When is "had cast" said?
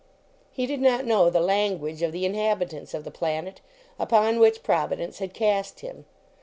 5.19-5.81